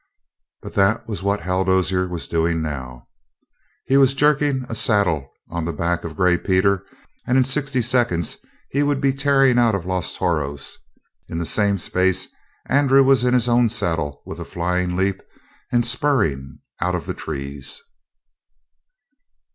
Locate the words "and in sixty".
7.27-7.83